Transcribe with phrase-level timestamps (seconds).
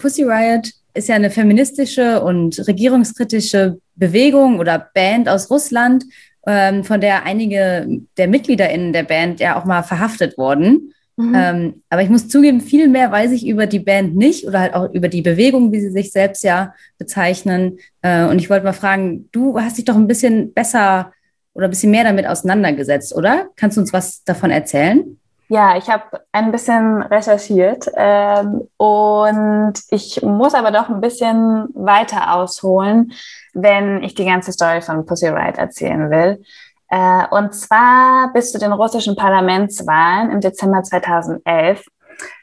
[0.00, 6.04] Pussy Riot ist ja eine feministische und regierungskritische Bewegung oder Band aus Russland,
[6.46, 10.92] ähm, von der einige der MitgliederInnen der Band ja auch mal verhaftet wurden.
[11.16, 11.34] Mhm.
[11.36, 14.74] Ähm, aber ich muss zugeben, viel mehr weiß ich über die Band nicht oder halt
[14.74, 17.78] auch über die Bewegung, wie sie sich selbst ja bezeichnen.
[18.02, 21.12] Äh, und ich wollte mal fragen, du hast dich doch ein bisschen besser
[21.52, 23.48] oder ein bisschen mehr damit auseinandergesetzt, oder?
[23.56, 25.19] Kannst du uns was davon erzählen?
[25.52, 32.34] Ja, ich habe ein bisschen recherchiert ähm, und ich muss aber doch ein bisschen weiter
[32.34, 33.12] ausholen,
[33.52, 36.44] wenn ich die ganze Story von Pussy Riot erzählen will.
[36.88, 41.84] Äh, und zwar bis zu den russischen Parlamentswahlen im Dezember 2011.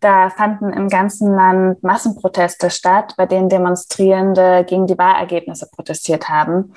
[0.00, 6.74] Da fanden im ganzen Land Massenproteste statt, bei denen Demonstrierende gegen die Wahlergebnisse protestiert haben.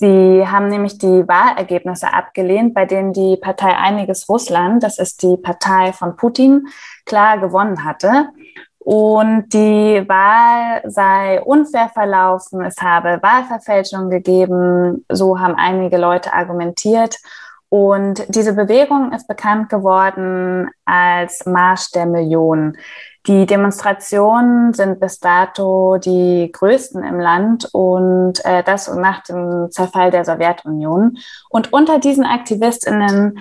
[0.00, 5.36] Sie haben nämlich die Wahlergebnisse abgelehnt, bei denen die Partei Einiges Russland, das ist die
[5.36, 6.68] Partei von Putin,
[7.04, 8.30] klar gewonnen hatte
[8.78, 17.18] und die Wahl sei unfair verlaufen, es habe Wahlverfälschung gegeben, so haben einige Leute argumentiert.
[17.70, 22.76] Und diese Bewegung ist bekannt geworden als Marsch der Millionen.
[23.28, 30.10] Die Demonstrationen sind bis dato die größten im Land und äh, das nach dem Zerfall
[30.10, 31.18] der Sowjetunion.
[31.48, 33.38] Und unter diesen Aktivistinnen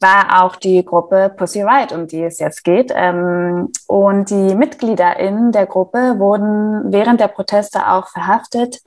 [0.00, 2.92] war auch die Gruppe Pussy Riot, um die es jetzt geht.
[2.94, 8.80] Ähm, und die MitgliederInnen der Gruppe wurden während der Proteste auch verhaftet,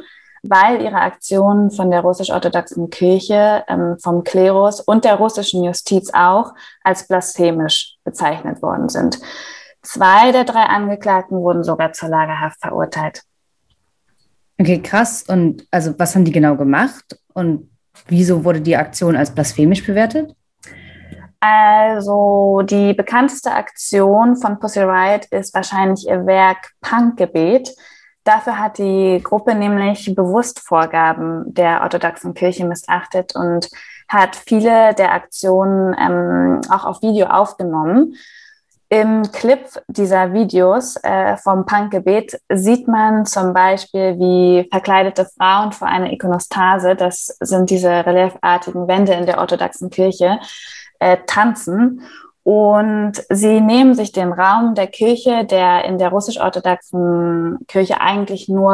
[0.43, 6.53] weil ihre Aktionen von der russisch-orthodoxen Kirche, ähm, vom Klerus und der russischen Justiz auch
[6.83, 9.19] als blasphemisch bezeichnet worden sind.
[9.81, 13.23] Zwei der drei Angeklagten wurden sogar zur Lagerhaft verurteilt.
[14.59, 15.23] Okay, krass.
[15.27, 17.17] Und also was haben die genau gemacht?
[17.33, 17.69] Und
[18.07, 20.35] wieso wurde die Aktion als blasphemisch bewertet?
[21.39, 27.73] Also die bekannteste Aktion von Pussy Riot ist wahrscheinlich ihr Werk Punkgebet.
[28.29, 33.71] Dafür hat die Gruppe nämlich bewusst Vorgaben der orthodoxen Kirche missachtet und
[34.07, 38.13] hat viele der Aktionen ähm, auch auf Video aufgenommen.
[38.89, 45.87] Im Clip dieser Videos äh, vom Punkgebet sieht man zum Beispiel, wie verkleidete Frauen vor
[45.87, 50.37] einer Ikonostase, das sind diese reliefartigen Wände in der orthodoxen Kirche,
[50.99, 52.03] äh, tanzen.
[52.49, 58.73] Und sie nehmen sich den Raum der Kirche, der in der russisch-orthodoxen Kirche eigentlich nur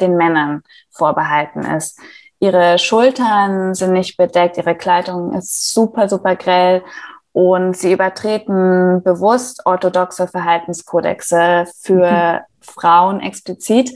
[0.00, 0.62] den Männern
[0.92, 1.98] vorbehalten ist.
[2.38, 6.84] Ihre Schultern sind nicht bedeckt, ihre Kleidung ist super, super grell
[7.32, 12.38] und sie übertreten bewusst orthodoxe Verhaltenskodexe für mhm.
[12.60, 13.90] Frauen explizit.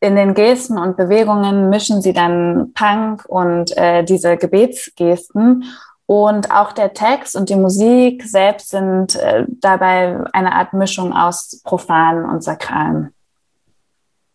[0.00, 5.66] In den Gesten und Bewegungen mischen sie dann Punk und äh, diese Gebetsgesten
[6.10, 11.60] und auch der Text und die Musik selbst sind äh, dabei eine Art Mischung aus
[11.62, 13.14] profan und sakralen.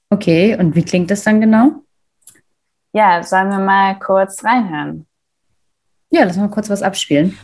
[0.10, 1.72] Okay, und wie klingt das dann genau?
[2.94, 5.06] Ja, sollen wir mal kurz reinhören?
[6.12, 7.38] Ja, lass mal kurz was abspielen.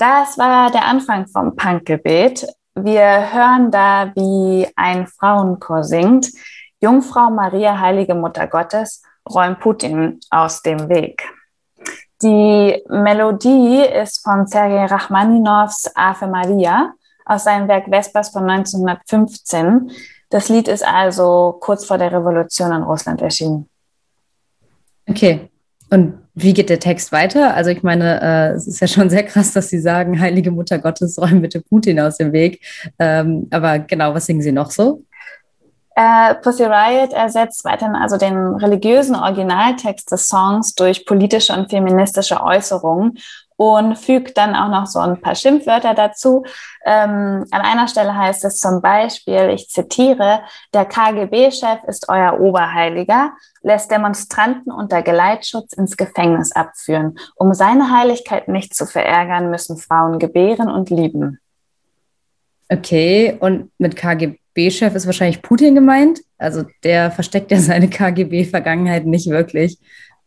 [0.00, 2.46] Das war der Anfang vom Punkgebet.
[2.74, 6.30] Wir hören da, wie ein Frauenchor singt.
[6.80, 11.22] Jungfrau Maria, heilige Mutter Gottes, räum Putin aus dem Weg.
[12.22, 16.94] Die Melodie ist von Sergei Rachmaninows Ave Maria
[17.26, 19.90] aus seinem Werk Vespers von 1915.
[20.30, 23.68] Das Lied ist also kurz vor der Revolution in Russland erschienen.
[25.06, 25.50] Okay.
[25.90, 27.54] Und wie geht der Text weiter?
[27.54, 30.78] Also ich meine, äh, es ist ja schon sehr krass, dass Sie sagen, Heilige Mutter
[30.78, 32.60] Gottes, räum bitte Putin aus dem Weg.
[32.98, 35.04] Ähm, aber genau, was singen Sie noch so?
[35.96, 42.40] Äh, Pussy Riot ersetzt weiterhin also den religiösen Originaltext des Songs durch politische und feministische
[42.42, 43.18] Äußerungen
[43.60, 46.44] und fügt dann auch noch so ein paar Schimpfwörter dazu.
[46.86, 50.40] Ähm, an einer Stelle heißt es zum Beispiel, ich zitiere,
[50.72, 57.18] der KGB-Chef ist euer Oberheiliger, lässt Demonstranten unter Geleitschutz ins Gefängnis abführen.
[57.36, 61.38] Um seine Heiligkeit nicht zu verärgern, müssen Frauen gebären und lieben.
[62.70, 66.20] Okay, und mit KGB-Chef ist wahrscheinlich Putin gemeint.
[66.38, 69.76] Also der versteckt ja seine KGB-Vergangenheit nicht wirklich.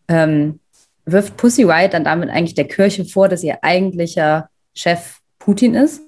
[0.08, 0.60] Ähm,
[1.06, 6.02] wirft Pussy Riot dann damit eigentlich der Kirche vor, dass ihr eigentlicher Chef Putin ist?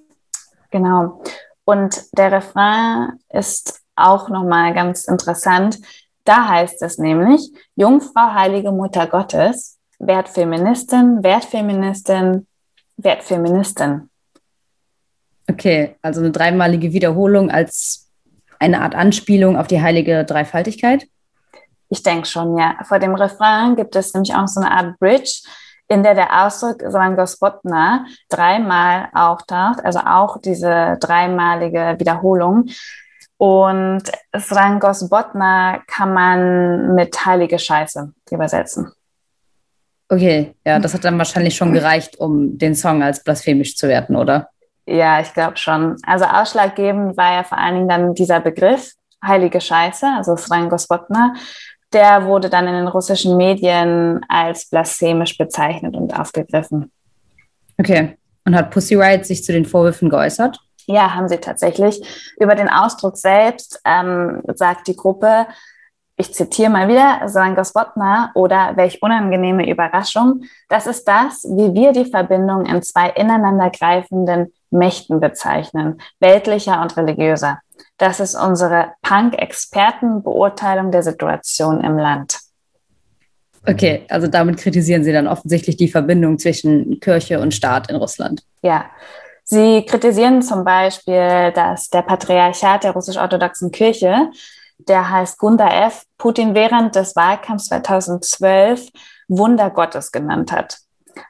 [0.72, 1.22] Genau.
[1.66, 5.80] Und der Refrain ist auch nochmal ganz interessant.
[6.24, 12.48] Da heißt es nämlich, Jungfrau, heilige Mutter Gottes, Wertfeministin, Wertfeministin,
[12.98, 14.10] Wertfeministin.
[15.50, 18.12] Okay, also eine dreimalige Wiederholung als
[18.60, 21.08] eine Art Anspielung auf die heilige Dreifaltigkeit?
[21.90, 22.76] Ich denke schon, ja.
[22.84, 25.42] Vor dem Refrain gibt es nämlich auch so eine Art Bridge,
[25.88, 32.70] in der der Ausdruck Srangospotna dreimal auftaucht, also auch diese dreimalige Wiederholung.
[33.38, 34.04] Und
[34.36, 38.92] Srangospotna kann man mit heilige Scheiße übersetzen.
[40.08, 44.16] Okay, ja, das hat dann wahrscheinlich schon gereicht, um den Song als blasphemisch zu werten,
[44.16, 44.50] oder?
[44.88, 45.98] Ja, ich glaube schon.
[46.06, 48.94] Also ausschlaggebend war ja vor allen Dingen dann dieser Begriff,
[49.24, 51.34] heilige Scheiße, also Srangospotna.
[51.94, 56.92] Der wurde dann in den russischen Medien als blasphemisch bezeichnet und aufgegriffen.
[57.78, 58.18] Okay.
[58.46, 60.60] Und hat Pussy Riot sich zu den Vorwürfen geäußert?
[60.88, 62.34] Ja, haben sie tatsächlich.
[62.40, 65.48] Über den Ausdruck selbst ähm, sagt die Gruppe,
[66.18, 70.44] ich zitiere mal wieder Sangospotna oder welch unangenehme Überraschung.
[70.70, 77.60] Das ist das, wie wir die Verbindung in zwei ineinandergreifenden Mächten bezeichnen, weltlicher und religiöser.
[77.98, 82.40] Das ist unsere Punk-Expertenbeurteilung der Situation im Land.
[83.68, 88.44] Okay, also damit kritisieren Sie dann offensichtlich die Verbindung zwischen Kirche und Staat in Russland.
[88.62, 88.86] Ja,
[89.44, 94.30] Sie kritisieren zum Beispiel, dass der Patriarchat der russisch-orthodoxen Kirche
[94.78, 98.90] der heißt Gunda F., Putin während des Wahlkampfs 2012
[99.28, 100.80] Wunder Gottes genannt hat.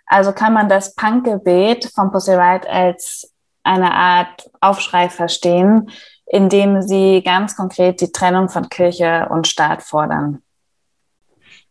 [0.08, 3.32] Also kann man das Punkgebet von Pussy Riot als
[3.64, 5.90] eine Art Aufschrei verstehen,
[6.26, 10.42] in dem sie ganz konkret die Trennung von Kirche und Staat fordern.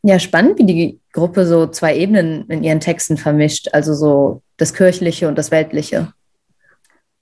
[0.03, 4.75] Ja, spannend, wie die Gruppe so zwei Ebenen in ihren Texten vermischt, also so das
[4.75, 6.13] Kirchliche und das Weltliche.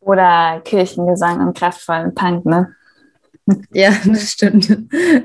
[0.01, 2.75] Oder Kirchengesang und kraftvollen Punk, ne?
[3.73, 4.77] Ja, das stimmt.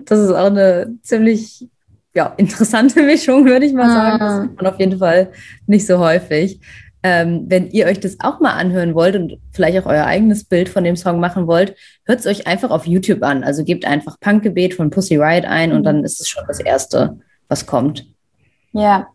[0.05, 1.67] Das ist auch eine ziemlich
[2.13, 4.19] ja, interessante Mischung, würde ich mal sagen.
[4.19, 5.31] Das sieht man auf jeden Fall
[5.65, 6.59] nicht so häufig.
[7.09, 10.67] Ähm, wenn ihr euch das auch mal anhören wollt und vielleicht auch euer eigenes Bild
[10.67, 11.73] von dem Song machen wollt,
[12.05, 13.45] hört es euch einfach auf YouTube an.
[13.45, 15.83] Also gebt einfach Punkgebet von Pussy Riot ein und mhm.
[15.85, 17.17] dann ist es schon das Erste,
[17.47, 18.05] was kommt.
[18.73, 19.07] Ja,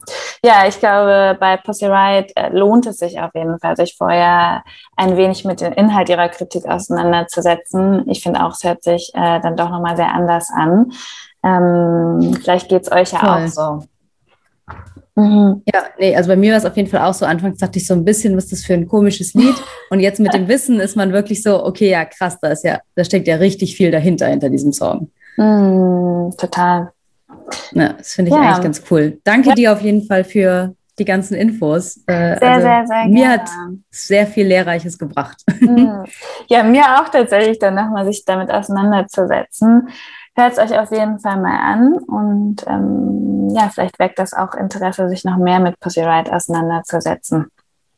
[0.43, 4.65] ja, ich glaube, bei Pussy Riot äh, lohnt es sich auf jeden Fall, sich vorher
[4.97, 8.09] ein wenig mit dem Inhalt ihrer Kritik auseinanderzusetzen.
[8.09, 10.93] Ich finde auch, es hört sich äh, dann doch nochmal sehr anders an.
[11.45, 13.29] Ähm, vielleicht geht es euch ja Voll.
[13.29, 13.87] auch so.
[15.15, 15.63] Mhm.
[15.73, 17.27] Ja, nee, also bei mir war es auf jeden Fall auch so.
[17.27, 19.55] Anfangs dachte ich so ein bisschen, was ist das für ein komisches Lied?
[19.91, 22.81] Und jetzt mit dem Wissen ist man wirklich so, okay, ja, krass, da ist ja,
[22.95, 25.11] da steckt ja richtig viel dahinter, hinter diesem Song.
[25.37, 26.93] Mhm, total.
[27.73, 28.43] Ja, das finde ich ja.
[28.43, 29.19] eigentlich ganz cool.
[29.25, 29.55] Danke ja.
[29.55, 31.99] dir auf jeden Fall für die ganzen Infos.
[32.07, 33.49] Äh, sehr, also, sehr, sehr Mir hat
[33.91, 35.43] sehr viel Lehrreiches gebracht.
[35.61, 36.05] Mhm.
[36.49, 39.89] Ja, mir auch tatsächlich dann nochmal sich damit auseinanderzusetzen.
[40.35, 44.55] Hört es euch auf jeden Fall mal an und ähm, ja, vielleicht weckt das auch
[44.55, 47.49] Interesse, sich noch mehr mit Pussy Riot auseinanderzusetzen.